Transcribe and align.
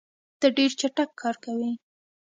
ته 0.39 0.47
ډېر 0.57 0.71
چټک 0.79 1.09
کار 1.21 1.35
کوې. 1.43 1.71